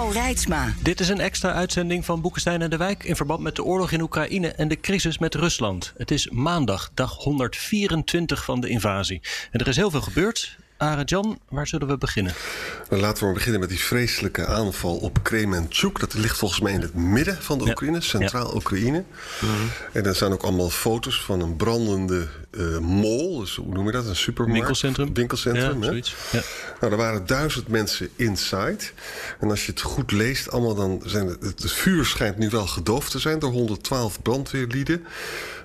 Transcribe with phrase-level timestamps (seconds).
[0.00, 0.66] Hugo.
[0.82, 3.90] Dit is een extra uitzending van Boekenstein en de Wijk in verband met de oorlog
[3.90, 5.92] in Oekraïne en de crisis met Rusland.
[5.96, 9.20] Het is maandag, dag 124 van de invasie.
[9.50, 10.56] En er is heel veel gebeurd.
[10.80, 12.32] Arend Jan, waar zullen we beginnen?
[12.90, 16.00] Nou, laten we maar beginnen met die vreselijke aanval op Kremenchuk.
[16.00, 19.04] Dat ligt volgens mij in het midden van de Oekraïne, centraal Oekraïne.
[19.40, 19.52] Mhm.
[19.92, 23.38] En er zijn ook allemaal foto's van een brandende uh, mall.
[23.38, 24.06] Dus hoe noem je dat?
[24.06, 24.58] Een supermarkt?
[24.58, 25.14] Winkelcentrum.
[25.14, 26.14] Winkelcentrum, ja, zoiets.
[26.30, 26.40] Ja.
[26.80, 28.84] Nou, er waren duizend mensen inside.
[29.40, 32.66] En als je het goed leest, allemaal dan zijn het, het vuur schijnt nu wel
[32.66, 35.06] gedoofd te zijn door 112 brandweerlieden.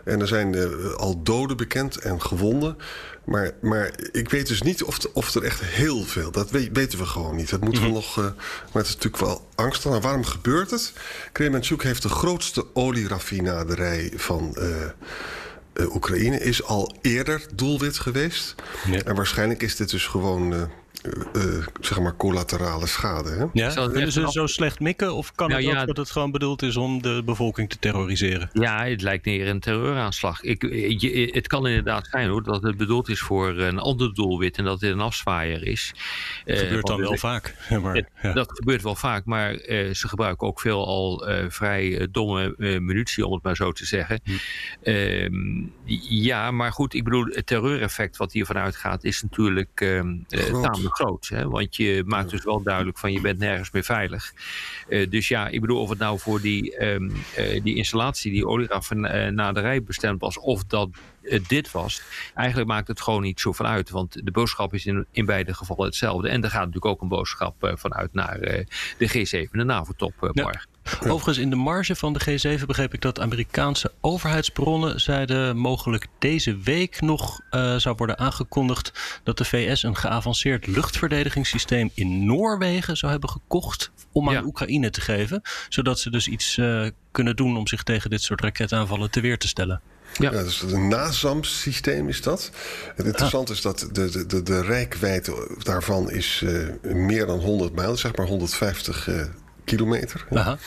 [0.06, 2.78] En er zijn uh, al doden bekend en gewonden.
[3.24, 6.32] Maar, maar ik weet dus niet of, of er echt heel veel...
[6.32, 7.50] Dat weten we gewoon niet.
[7.50, 7.96] Dat moeten we mhm.
[7.96, 8.18] nog...
[8.18, 9.90] Uh, maar het is natuurlijk wel angstig.
[9.90, 10.94] Nou, waarom gebeurt het?
[11.32, 14.56] Kremenchuk heeft de grootste olieraffinaderij van...
[14.60, 18.56] Uh, Oekraïne is al eerder doelwit geweest.
[18.92, 19.02] Ja.
[19.04, 20.70] En waarschijnlijk is dit dus gewoon
[21.34, 23.30] uh, zeg maar collaterale schade.
[23.30, 23.46] Hè?
[23.54, 25.14] Ja, willen ze zo slecht mikken?
[25.14, 27.80] Of kan nou, het ook ja, dat het gewoon bedoeld is om de bevolking te
[27.80, 28.50] terroriseren?
[28.54, 30.42] Ja, het lijkt neer een terreuraanslag.
[30.42, 30.62] Ik,
[31.02, 34.64] je, het kan inderdaad zijn hoor, dat het bedoeld is voor een ander doelwit en
[34.64, 35.94] dat het een afzwaaier is.
[36.46, 37.54] Dat gebeurt dan wel vaak.
[37.86, 38.34] Maar, ja.
[38.34, 43.26] Dat gebeurt wel vaak, maar uh, ze gebruiken ook veel al uh, vrij domme munitie,
[43.26, 44.20] om het maar zo te zeggen.
[44.24, 44.32] Hm.
[44.82, 45.66] Ehm,
[46.10, 50.16] ja, maar goed, ik bedoel, het terreureffect wat hiervan uitgaat is natuurlijk ehm,
[50.62, 51.28] tamelijk groot.
[51.28, 51.48] Hè?
[51.48, 54.34] Want je maakt dus wel duidelijk van je bent nergens meer veilig.
[54.88, 58.48] Uh, dus ja, ik bedoel of het nou voor die, um, uh, die installatie, die
[58.48, 60.90] olieraffinaderij bestemd was, of dat
[61.22, 62.02] het dit was.
[62.34, 63.90] Eigenlijk maakt het gewoon niet zoveel uit.
[63.90, 66.30] Want de boodschap is in, in beide gevallen hetzelfde.
[66.30, 68.40] En er gaat natuurlijk ook een boodschap uh, vanuit naar
[68.98, 70.75] de G7, de NAVO-top morgen.
[71.00, 76.58] Overigens, in de marge van de G7 begreep ik dat Amerikaanse overheidsbronnen zeiden mogelijk deze
[76.58, 78.92] week nog uh, zou worden aangekondigd
[79.24, 84.44] dat de VS een geavanceerd luchtverdedigingssysteem in Noorwegen zou hebben gekocht om aan ja.
[84.44, 85.42] Oekraïne te geven.
[85.70, 89.38] Zodat ze dus iets uh, kunnen doen om zich tegen dit soort raketaanvallen te weer
[89.38, 89.82] te stellen.
[90.14, 90.32] Ja.
[90.32, 92.52] ja, dus een NASAMS-systeem is dat.
[92.96, 97.76] Het interessante is dat de, de, de, de rijkwijde daarvan is uh, meer dan 100
[97.76, 99.22] mijl, zeg maar 150 uh,
[99.66, 100.26] kilometer.
[100.34, 100.58] Aha.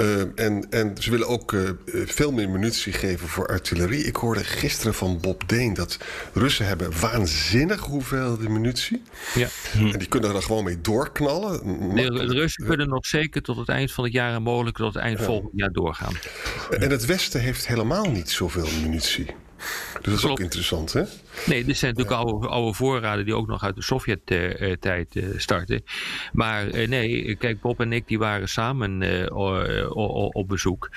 [0.00, 4.04] Uh, en, en ze willen ook uh, veel meer munitie geven voor artillerie.
[4.04, 5.98] Ik hoorde gisteren van Bob Deen dat
[6.32, 9.02] Russen hebben waanzinnig hoeveel munitie.
[9.34, 9.48] Ja.
[9.74, 11.60] En die kunnen er dan gewoon mee doorknallen.
[11.94, 14.94] De, de, Russen kunnen nog zeker tot het eind van het jaar en mogelijk tot
[14.94, 15.24] het eind ja.
[15.24, 16.12] volgend jaar doorgaan.
[16.78, 19.26] En het Westen heeft helemaal niet zoveel munitie.
[19.60, 20.32] Dus dat is Klopt.
[20.32, 21.02] ook interessant, hè?
[21.46, 22.30] Nee, dit zijn natuurlijk ja.
[22.30, 25.84] oude, oude, voorraden die ook nog uit de Sovjet-tijd uh, starten.
[26.32, 29.26] Maar uh, nee, kijk, Bob en ik die waren samen uh,
[30.32, 30.90] op bezoek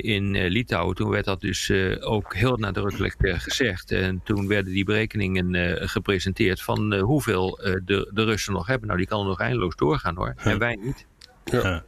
[0.00, 0.96] in Litouwen.
[0.96, 3.92] Toen werd dat dus ook heel nadrukkelijk gezegd.
[3.92, 8.86] En toen werden die berekeningen gepresenteerd van hoeveel de, de Russen nog hebben.
[8.86, 10.34] Nou, die kan er nog eindeloos doorgaan hoor.
[10.36, 11.06] En wij niet.
[11.44, 11.84] Ja.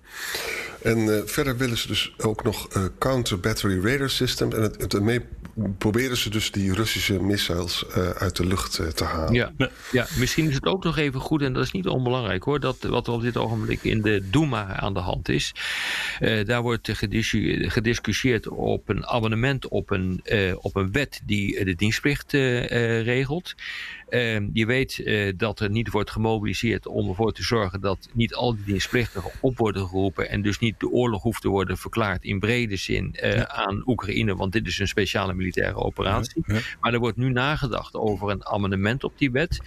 [0.83, 4.55] En uh, verder willen ze dus ook nog uh, counter battery radar systems.
[4.55, 5.21] En het, het, ermee
[5.79, 9.35] proberen ze dus die Russische missiles uh, uit de lucht te halen.
[9.35, 9.53] Ja,
[9.93, 12.77] ja, misschien is het ook nog even goed, en dat is niet onbelangrijk hoor, dat
[12.83, 15.55] wat er op dit ogenblik in de Duma aan de hand is.
[16.45, 20.23] daar wordt gediscussieerd op een abonnement op een,
[20.61, 23.55] op een wet die de dienstplicht regelt.
[24.13, 28.35] Uh, je weet uh, dat er niet wordt gemobiliseerd om ervoor te zorgen dat niet
[28.35, 32.25] al die dienstplichtigen op worden geroepen en dus niet de oorlog hoeft te worden verklaard
[32.25, 33.49] in brede zin ja.
[33.49, 36.43] aan Oekraïne, want dit is een speciale militaire operatie.
[36.47, 36.61] Ja, ja.
[36.81, 39.61] Maar er wordt nu nagedacht over een amendement op die wet.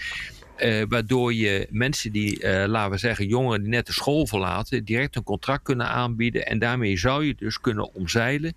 [0.63, 4.85] Uh, waardoor je mensen die, uh, laten we zeggen, jongeren die net de school verlaten,
[4.85, 6.45] direct een contract kunnen aanbieden.
[6.45, 8.53] En daarmee zou je dus kunnen omzeilen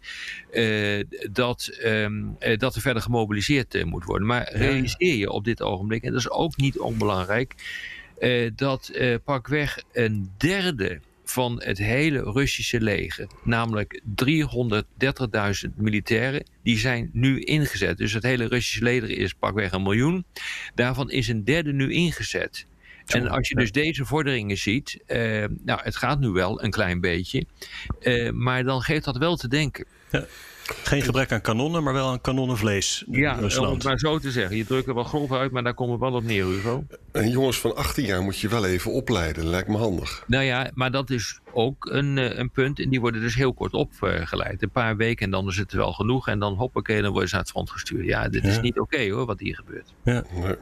[0.52, 4.26] uh, dat, um, dat er verder gemobiliseerd moet worden.
[4.26, 7.54] Maar realiseer je op dit ogenblik, en dat is ook niet onbelangrijk,
[8.54, 8.92] dat
[9.24, 17.98] pakweg een derde van het hele Russische leger, namelijk 330.000 militairen, die zijn nu ingezet.
[17.98, 20.24] Dus het hele Russische leger is pakweg een miljoen.
[20.74, 22.66] Daarvan is een derde nu ingezet.
[23.06, 27.00] En als je dus deze vorderingen ziet, uh, nou het gaat nu wel een klein
[27.00, 27.44] beetje,
[28.00, 29.84] uh, maar dan geeft dat wel te denken.
[30.10, 30.26] Ja.
[30.82, 33.04] Geen gebrek aan kanonnen, maar wel aan kanonnenvlees.
[33.10, 33.74] Ja, om Rusland.
[33.74, 34.56] het maar zo te zeggen.
[34.56, 36.84] Je drukt er wel grof uit, maar daar komt het wel op neer, Hugo.
[37.12, 39.46] En jongens van 18 jaar moet je wel even opleiden.
[39.46, 40.24] Lijkt me handig.
[40.26, 42.80] Nou ja, maar dat is ook een, eh, een punt.
[42.80, 44.62] En die worden dus heel kort opgeleid.
[44.62, 46.28] Een paar weken en dan is het wel genoeg.
[46.28, 48.04] En dan hoppakee, dan worden ze naar het front gestuurd.
[48.04, 49.94] Ja, dit is niet oké hoor, wat hier gebeurt.
[50.04, 50.24] Ja.
[50.34, 50.54] Nee.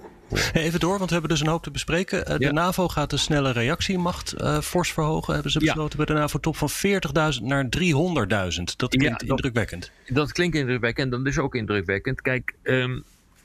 [0.53, 2.27] Even door, want we hebben dus een hoop te bespreken.
[2.27, 2.53] Eh, de Ja.
[2.53, 5.67] NAVO gaat de snelle reactiemacht eh, fors verhogen, hebben ze Ja.
[5.67, 8.77] besloten bij de NAVO-top van 40.000 naar 300.000.
[8.79, 9.91] Dat klinkt dat- indrukwekkend.
[10.09, 12.23] Dat klinkt indrukwekkend en dat is ook indrukwekkend.
[12.23, 12.99] Kijk, ehm,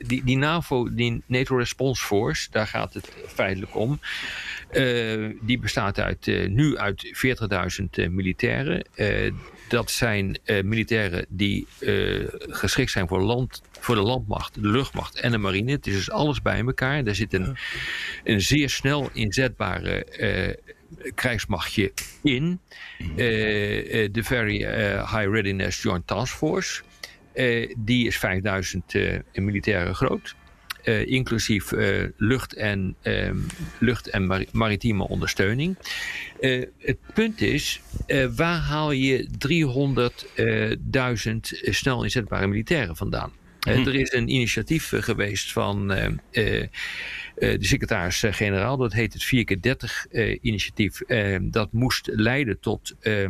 [0.06, 4.00] die, die NAVO, die NATO Response Force, daar gaat het feitelijk om.
[4.72, 8.86] Eh, die bestaat uit, eh, nu uit 40.000 eh, militairen.
[9.68, 11.68] Dat zijn militairen die
[12.50, 15.72] geschikt zijn voor, land, voor de landmacht, de luchtmacht en de marine.
[15.72, 17.04] Het is dus alles bij elkaar.
[17.04, 17.58] Daar zit een,
[18.24, 20.06] een zeer snel inzetbare
[21.16, 21.92] krijgsmachtje
[22.24, 22.60] in.
[23.16, 24.58] De Very
[24.98, 26.82] High Readiness Joint Task Force.
[27.34, 30.36] Eh, die is 5000 eh, militairen groot.
[30.84, 31.72] Eh, inclusief
[32.18, 33.38] lucht- en, ehm,
[33.80, 35.78] lucht- en mari- maritieme ondersteuning.
[36.80, 37.82] Het punt is,
[38.36, 43.32] waar haal je 300.000 snel inzetbare militairen vandaan?
[43.60, 45.94] Eh, Er is een initiatief geweest van
[47.42, 48.78] de secretaris-generaal.
[48.78, 51.02] Dat heet het 4x30-initiatief.
[51.42, 53.30] dat moest leiden tot eh,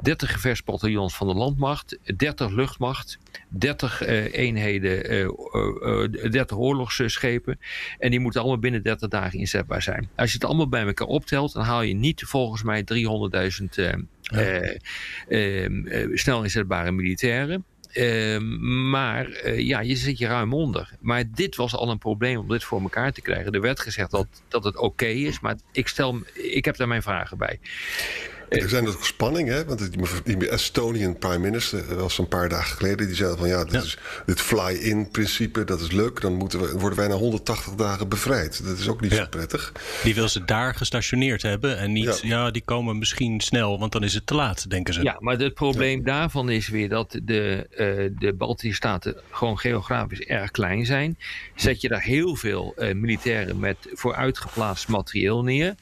[0.00, 3.18] 30 gevechtsbataljons van de landmacht, 30 luchtmacht,
[3.48, 7.58] 30 eh, eenheden, eh, eh, eh, 30 oorlogsschepen.
[7.98, 10.08] En die moeten allemaal binnen 30 dagen inzetbaar zijn.
[10.16, 13.78] Als je het allemaal bij elkaar optelt, dan haal je niet volgens mij 300.000
[14.32, 14.78] eh,
[15.28, 17.64] eh, ehm, eh, snel inzetbare militairen.
[17.92, 20.90] Ehm, maar eh, ja, je zit je ruim onder.
[21.00, 23.52] Maar dit was al een probleem om dit voor elkaar te krijgen.
[23.52, 27.02] Er werd gezegd dat, dat het oké is, maar ik, stel, ik heb daar mijn
[27.02, 27.58] vragen bij.
[28.60, 29.64] Er zijn ook spanningen, hè?
[29.64, 29.90] want
[30.24, 33.06] die- Estonian prime minister dat was een paar dagen geleden.
[33.06, 33.80] Die zei van ja, dit, Ja.
[33.82, 36.20] is dit fly-in principe, dat is leuk.
[36.20, 38.64] Dan moeten we, worden wij na 180 dagen bevrijd.
[38.64, 39.16] Dat is ook niet Ja.
[39.16, 39.72] zo prettig.
[40.02, 42.28] Die wil ze daar gestationeerd hebben en niet, ja.
[42.44, 42.50] Ja.
[42.50, 45.02] die komen misschien snel, want dan is het te laat, denken ze.
[45.02, 47.86] Ja, maar het probleem daarvan is weer dat de, eh,
[48.18, 51.18] de Baltische staten gewoon geografisch erg klein zijn.
[51.54, 55.74] Zet je daar heel veel eh, militairen met vooruitgeplaatst materieel neer.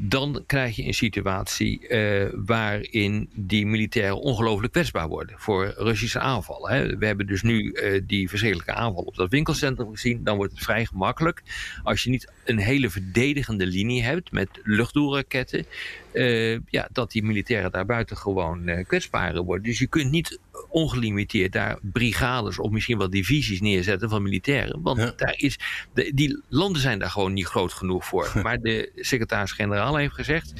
[0.00, 6.72] Dan krijg je een situatie eh, waarin die militairen ongelooflijk kwetsbaar worden voor Russische aanvallen.
[6.72, 6.96] Hè.
[6.96, 10.24] We hebben dus nu eh, die verschrikkelijke aanval op dat winkelcentrum gezien.
[10.24, 11.42] Dan wordt het vrij gemakkelijk.
[11.82, 15.66] Als je niet een hele verdedigende linie hebt met luchtdoelraketten,
[16.12, 19.64] eh, ja, dat die militairen daar buiten gewoon eh, kwetsbaar worden.
[19.64, 20.38] Dus je kunt niet
[20.68, 24.82] ongelimiteerd daar brigades of misschien wel divisies neerzetten van militairen.
[24.82, 25.12] Want Ja.
[25.16, 25.58] daar is,
[25.94, 28.32] de, die landen zijn daar gewoon niet groot genoeg voor.
[28.42, 30.52] Maar de secretaris-generaal heeft gezegd.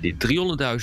[0.00, 0.14] Die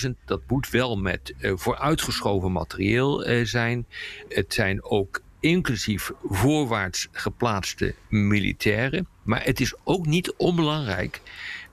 [0.06, 3.86] 300.000, dat moet wel met eh, vooruitgeschoven materieel eh, zijn.
[4.30, 9.08] Het zijn ook inclusief voorwaarts geplaatste militairen.
[9.24, 11.22] Maar het is ook niet onbelangrijk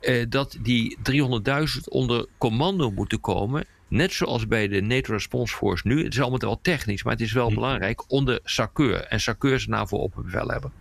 [0.00, 3.66] eh, dat die 300.000 onder commando moeten komen.
[3.88, 6.04] Net zoals bij de NATO Response Force nu.
[6.04, 9.00] Het is allemaal wel technisch, maar het is wel belangrijk onder SACEUR.
[9.00, 10.72] En SACEUR is NAVO op bevel hebben.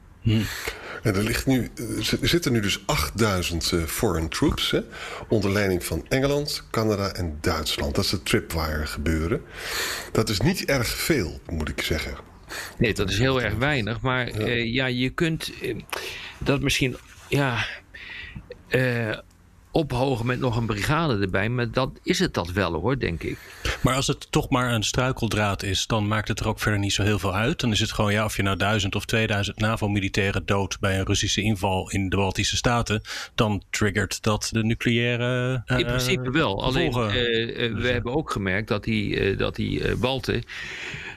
[1.03, 1.69] En er, ligt nu,
[2.21, 4.79] er zitten nu dus 8000 eh, foreign troops hè,
[5.27, 7.95] onder leiding van Engeland, Canada en Duitsland.
[7.95, 9.41] Dat is het tripwire gebeuren.
[10.11, 12.15] Dat is niet erg veel, moet ik zeggen.
[12.77, 14.01] Nee, dat is heel erg weinig.
[14.01, 15.75] Maar ja, ja je kunt eh,
[16.37, 16.95] dat misschien
[17.29, 17.65] ja,
[18.67, 19.17] eh,
[19.73, 21.49] ophogen met nog een brigade erbij.
[21.49, 23.37] Maar dat is het dat wel hoor, denk ik.
[23.81, 26.93] Maar als het toch maar een struikeldraad is, dan maakt het er ook verder niet
[26.93, 27.59] zo heel veel uit.
[27.59, 31.05] Dan is het gewoon, ja, of je nou 1000 of 2000 NAVO-militairen doodt bij een
[31.05, 33.01] Russische inval in de Baltische Staten,
[33.35, 35.63] dan triggert dat de nucleaire.
[35.65, 36.63] eh, In principe wel.
[36.63, 40.43] Alleen eh, eh, we hebben ook gemerkt dat die, dat die Balten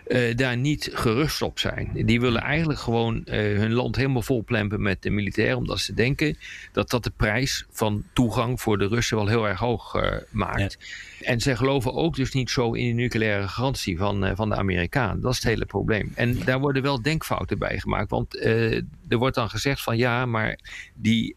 [0.06, 1.90] eh, daar niet gerust op zijn.
[1.94, 6.38] Die willen eigenlijk gewoon eh, hun land helemaal volplempen met de militairen, omdat ze denken
[6.72, 10.78] dat dat de prijs van toegang voor de Russen wel heel erg hoog eh, maakt.
[11.20, 15.20] En ze geloven ook dus niet zo in de nucleaire garantie van, van de Amerikanen.
[15.20, 16.12] Dat is het hele probleem.
[16.14, 18.10] En daar worden wel denkfouten bij gemaakt.
[18.10, 20.58] Want er wordt dan gezegd van ja, maar
[20.94, 21.34] die,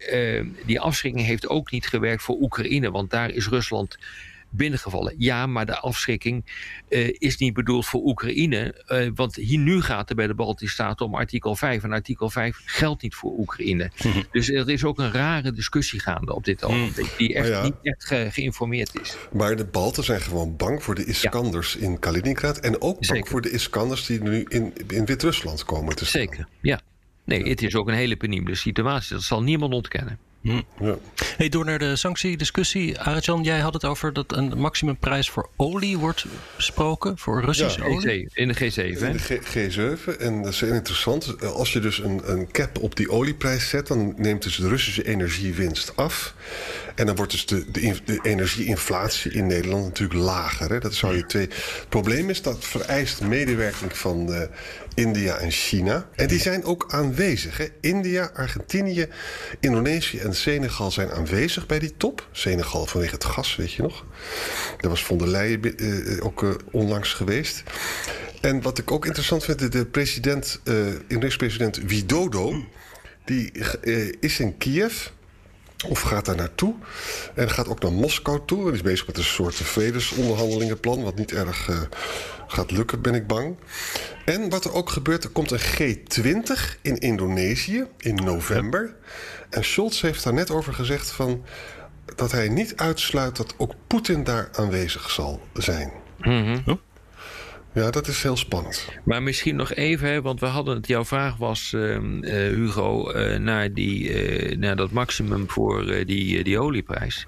[0.66, 2.92] die afschrikking heeft ook niet gewerkt voor Oekraïne.
[2.92, 3.98] Want daar is Rusland
[4.50, 5.14] binnengevallen.
[5.18, 6.46] Ja, maar de afschrikking
[6.90, 8.84] eh, is niet bedoeld voor Oekraïne.
[8.88, 11.84] eh, want hier nu gaat er bij de Baltische Staten om artikel 5.
[11.84, 13.92] En artikel 5 geldt niet voor Oekraïne.
[14.32, 17.14] Dus er is ook een rare discussie gaande op dit ogenblik.
[17.18, 17.64] Die echt Oh ja.
[17.64, 19.18] niet echt ge- geïnformeerd is.
[19.32, 22.60] Maar de Balten zijn gewoon bang voor de Iskanders in Kaliningrad.
[22.60, 23.28] En ook bang Zeker.
[23.28, 26.22] voor de Iskanders die nu in, in Wit-Rusland komen te staan.
[26.22, 26.82] Zeker, ja.
[27.26, 29.14] Nee, het is ook een hele penibele situatie.
[29.16, 30.20] Dat zal niemand ontkennen.
[30.42, 30.62] Hm.
[30.80, 30.98] Ja.
[31.38, 33.00] Hey, door naar de sanctiediscussie.
[33.00, 37.86] Arjan, jij had het over dat een maximumprijs voor olie wordt besproken, voor Russische Ja,
[37.88, 38.28] olie.
[38.30, 39.00] G7, in de G7.
[39.00, 39.08] hè?
[39.08, 40.18] In de G, G7.
[40.20, 41.42] En dat is heel interessant.
[41.44, 45.06] Als je dus een, een cap op die olieprijs zet, dan neemt dus de Russische
[45.08, 46.34] energiewinst af.
[46.96, 50.70] En dan wordt dus de, de, in- de energieinflatie in Nederland natuurlijk lager.
[50.70, 50.80] Hè?
[50.80, 51.48] Dat zou je twee.
[51.50, 54.42] Het probleem is dat vereist medewerking van eh,
[54.94, 56.10] India en China.
[56.16, 57.58] En die zijn ook aanwezig.
[57.58, 57.66] Hè?
[57.82, 59.08] India, Argentinië,
[59.60, 62.28] Indonesië en Senegal zijn aanwezig bij die top.
[62.32, 64.06] Senegal vanwege het gas, weet je nog.
[64.78, 67.64] Daar was von der Leyen eh, ook eh, onlangs geweest.
[68.42, 72.66] En wat ik ook interessant vind, de, de president, eh Indonesische president Widodo,
[73.26, 75.08] die eh, is in Kiev.
[75.88, 76.76] Of gaat daar naartoe.
[77.36, 78.68] En gaat ook naar Moskou toe.
[78.68, 81.04] En is bezig met een soort vredesonderhandelingenplan.
[81.04, 81.82] Wat niet erg eh,
[82.48, 83.58] gaat lukken, ben ik bang.
[84.26, 88.96] En wat er ook gebeurt, er komt een G20 in Indonesië in november.
[89.50, 91.44] En Scholz heeft daar net over gezegd van,
[92.16, 95.92] dat hij niet uitsluit dat ook Poetin daar aanwezig zal zijn.
[96.18, 96.76] Mhm.
[97.74, 98.88] Ja, dat is heel spannend.
[99.06, 103.10] Maar misschien nog even, hè, want we hadden het, jouw vraag was, ehm, eh, Hugo,
[103.12, 107.26] eh, naar, die, eh, naar dat maximum voor eh, die, die olieprijs.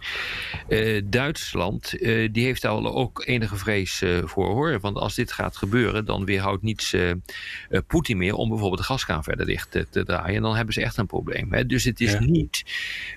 [0.67, 4.79] Eh, Duitsland, eh, die heeft daar al ook enige vrees eh, voor hoor.
[4.79, 7.15] Want als dit gaat gebeuren, dan weerhoudt niets eh, eh,
[7.87, 10.35] Poetin meer om bijvoorbeeld de gaskraan verder dicht te, te draaien.
[10.35, 11.53] En dan hebben ze echt een probleem.
[11.53, 11.65] Hè.
[11.65, 12.19] Dus het is Ja.
[12.19, 12.63] niet.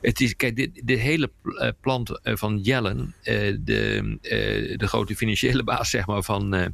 [0.00, 4.86] Het is, kijk, dit, dit hele pl- eh, plan van Yellen, eh, de, eh, de
[4.88, 6.66] grote financiële baas zeg maar, van, eh,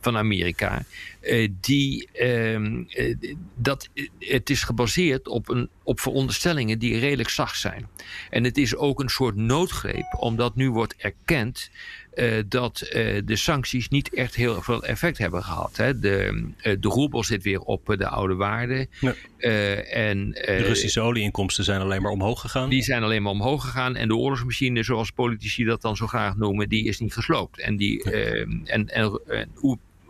[0.00, 0.84] van Amerika.
[1.26, 3.16] Eh, die, ehm, eh,
[3.54, 7.88] dat, het is gebaseerd op, een, op veronderstellingen die redelijk zacht zijn.
[8.30, 11.70] En het is ook een soort noodgreep, omdat nu wordt erkend
[12.16, 15.76] eh, dat eh, de sancties niet echt heel veel effect hebben gehad.
[15.76, 15.98] Hè.
[15.98, 18.88] De, eh, de roebel zit weer op eh, de oude waarde.
[19.00, 19.14] Ja.
[19.38, 22.68] Eh, en, eh, De Russische olieinkomsten zijn alleen maar omhoog gegaan.
[22.68, 23.96] die zijn alleen maar omhoog gegaan.
[23.96, 27.60] En de oorlogsmachine, zoals politici dat dan zo graag noemen, die is niet gesloopt.
[27.60, 29.50] En, die, eh, en, en, en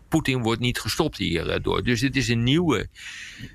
[0.09, 1.83] Poetin wordt niet gestopt hierdoor.
[1.83, 2.89] Dus dit is een nieuwe,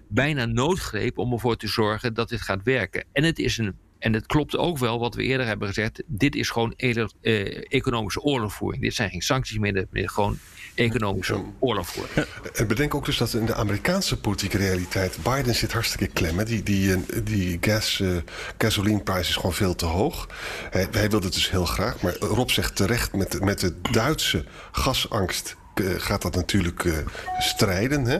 [0.07, 3.05] bijna noodgreep om ervoor te zorgen dat dit gaat werken.
[3.11, 3.75] En het is een.
[3.99, 6.03] En het klopt ook wel wat we eerder hebben gezegd.
[6.05, 8.83] Dit is gewoon eh, economische oorlogvoering.
[8.83, 10.37] Dit zijn geen sancties meer, dit is gewoon
[10.75, 12.27] economische oorlogvoering.
[12.53, 15.17] En bedenk ook dus dat in de Amerikaanse politieke realiteit...
[15.23, 16.37] Biden zit hartstikke klem.
[16.37, 16.45] hè.
[16.45, 18.17] Die, die, eh, die gas, eh
[18.57, 20.29] gasolineprijs is gewoon veel te hoog.
[20.69, 22.01] Hij, hij wil het dus heel graag.
[22.01, 25.59] Maar Rob zegt terecht, met, met de Duitse gasangst...
[25.81, 26.93] eh, gaat dat natuurlijk eh,
[27.39, 28.05] strijden.
[28.05, 28.17] Hè?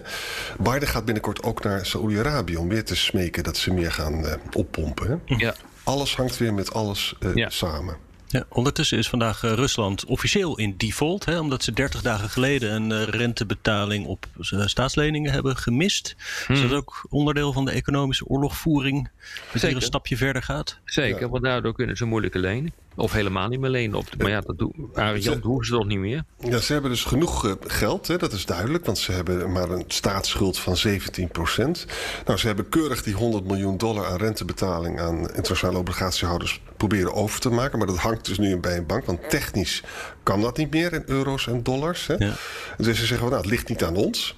[0.59, 2.57] Biden gaat binnenkort ook naar Saoedi-Arabië...
[2.57, 5.21] om weer te smeken dat ze meer gaan eh, oppompen.
[5.25, 5.35] Hè?
[5.35, 5.55] Ja.
[5.83, 7.49] Alles hangt weer met alles eh, Ja.
[7.49, 7.95] samen.
[8.27, 12.71] Ja, ondertussen is vandaag eh, Rusland officieel in default, hè, omdat ze 30 dagen geleden
[12.73, 16.15] een eh, rentebetaling op staatsleningen hebben gemist.
[16.47, 19.09] Is dat ook onderdeel van de economische oorlogvoering?
[19.53, 20.77] Dat hier een stapje verder gaat?
[20.85, 22.73] Zeker, want daardoor kunnen ze moeilijke lenen.
[22.95, 23.98] Of helemaal niet meer lenen.
[23.98, 26.24] Op, maar ja, dat doen, dat hoeven ze toch niet meer?
[26.39, 28.86] Ja, ze hebben dus genoeg eh, geld, hè, dat is duidelijk.
[28.86, 31.86] Want ze hebben maar een staatsschuld van 17 procent.
[32.25, 35.00] Nou, ze hebben keurig die 100 miljoen dollar aan rentebetaling...
[35.00, 37.77] aan internationale obligatiehouders proberen over te maken.
[37.77, 39.05] Maar dat hangt dus nu bij een bank.
[39.05, 39.83] Want technisch
[40.24, 42.07] kan dat niet meer in euro's en dollars.
[42.07, 42.13] Hè.
[42.13, 42.33] Ja.
[42.77, 44.36] Dus ze zeggen, van, nou, het ligt niet aan ons.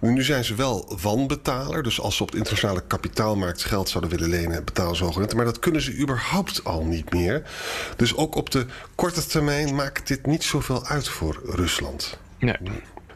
[0.00, 1.82] Nu zijn ze wel wanbetaler.
[1.82, 4.64] Dus als ze op de internationale kapitaalmarkt geld zouden willen lenen...
[4.64, 5.36] betalen ze hoge rente.
[5.36, 7.42] Maar dat kunnen ze überhaupt al niet meer.
[7.96, 12.18] Dus ook op de korte termijn maakt dit niet zoveel uit voor Rusland.
[12.38, 12.56] Nee.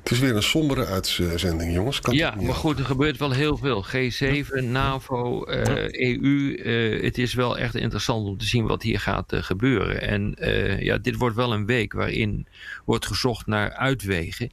[0.05, 2.01] Het is weer een sombere uitzending, jongens.
[2.01, 3.85] Kan Ja, maar goed, er gebeurt wel heel veel.
[3.85, 6.55] G7, NAVO, eh, EU.
[6.55, 10.01] eh, het is wel echt interessant om te zien wat hier gaat eh, gebeuren.
[10.01, 10.37] En
[10.85, 12.47] ja, dit wordt wel een week waarin
[12.85, 14.51] wordt gezocht naar uitwegen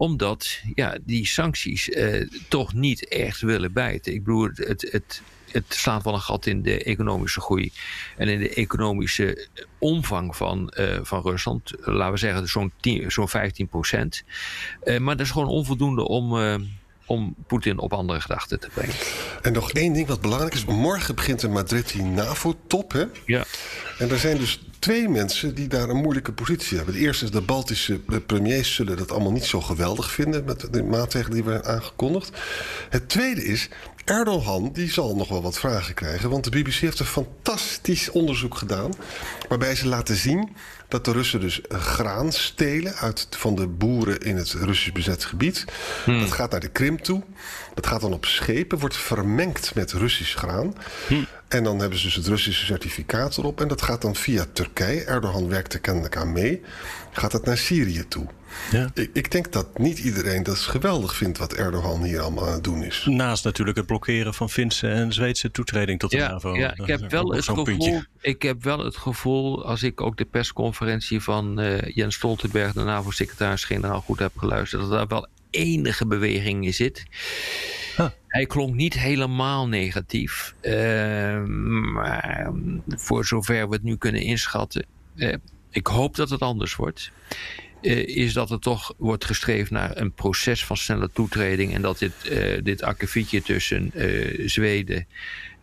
[0.00, 4.12] omdat ja, die sancties eh, toch niet echt willen bijten.
[4.12, 7.72] Ik bedoel, het, het, het, slaat wel een gat in de economische groei
[8.16, 11.72] en in de economische omvang van, eh, van Rusland.
[11.80, 14.24] Laten we zeggen zo'n 10 zo'n 15 procent.
[14.82, 16.34] Eh, maar dat is gewoon onvoldoende om,
[17.10, 18.94] om Poetin op andere gedachten te brengen.
[19.42, 20.64] En nog één ding wat belangrijk is.
[20.64, 23.08] Morgen begint in Madrid die NAVO-top.
[23.26, 23.44] Ja.
[23.98, 26.94] En er zijn dus twee mensen die daar een moeilijke positie hebben.
[26.94, 30.44] De eerste is de Baltische de premiers zullen dat allemaal niet zo geweldig vinden...
[30.44, 32.38] met de maatregelen die werden aangekondigd.
[32.90, 33.68] Het tweede is,
[34.04, 36.30] Erdogan die zal nog wel wat vragen krijgen...
[36.30, 38.92] want de BBC heeft een fantastisch onderzoek gedaan...
[39.48, 40.56] waarbij ze laten zien
[40.90, 42.94] dat de Russen dus graan stelen...
[42.94, 45.64] Uit, van de boeren in het Russisch bezet gebied.
[46.06, 47.22] Dat gaat naar de Krim toe.
[47.74, 50.74] Dat gaat dan op schepen, wordt vermengd met Russisch graan.
[51.48, 53.60] En dan hebben ze dus het Russische certificaat erop.
[53.60, 55.04] En dat gaat dan via Turkije.
[55.04, 56.62] Erdogan werkt er kennelijk aan mee.
[57.12, 58.26] Gaat het naar Syrië toe.
[58.70, 58.90] Ja.
[58.94, 62.64] Ik, ik, denk dat niet iedereen dat geweldig vindt wat Erdogan hier allemaal aan het
[62.64, 63.06] doen is.
[63.08, 66.56] Naast natuurlijk het blokkeren van Finse en Zweedse toetreding tot de ja, NAVO.
[66.56, 70.24] Ja, ik heb, wel het gevoel, ik heb wel het gevoel, als ik ook de
[70.24, 76.64] persconferentie van uh, Jens Stoltenberg, de NAVO-secretaris-generaal, goed heb geluisterd, dat daar wel enige beweging
[76.64, 77.04] in zit.
[78.26, 80.54] Hij klonk niet helemaal negatief.
[80.62, 81.44] Uh,
[81.92, 82.52] maar
[82.88, 84.86] voor zover we het nu kunnen inschatten.
[85.14, 85.34] Uh,
[85.70, 87.10] ik hoop dat het anders wordt.
[87.82, 91.74] Uh, is dat er toch wordt gestreefd naar een proces van snelle toetreding.
[91.74, 92.12] En dat dit,
[92.62, 93.92] dit akkefietje tussen
[94.46, 95.06] Zweden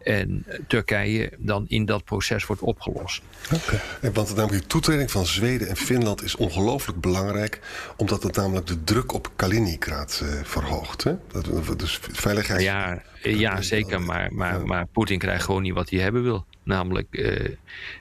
[0.07, 3.21] en Turkije dan in dat proces wordt opgelost.
[3.53, 4.11] Okay.
[4.13, 7.59] Want namelijk die toetreding van Zweden en Finland is ongelooflijk belangrijk,
[7.95, 11.03] omdat het namelijk de druk op Kaliningrad uh, verhoogt.
[11.03, 11.15] Hè?
[11.31, 12.61] Dat, dus veiligheid.
[12.61, 14.01] Ja, ja zeker.
[14.01, 16.45] Maar, maar, maar Poetin krijgt gewoon niet wat hij hebben wil.
[16.63, 17.45] Namelijk, uh,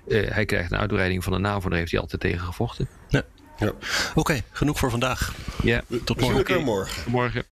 [0.09, 2.89] uh, hij krijgt een uitbreiding van de NAVO, daar heeft hij altijd tegen gevochten.
[3.09, 3.23] Ja.
[3.59, 3.69] ja.
[3.69, 3.79] Oké,
[4.15, 5.35] okay, genoeg voor vandaag.
[5.63, 5.83] Ja.
[6.05, 6.41] Tot morgen.
[6.41, 6.63] Okay.
[6.63, 7.11] morgen.
[7.11, 7.56] morgen.